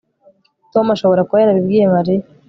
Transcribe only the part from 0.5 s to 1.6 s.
Tom ashobora kuba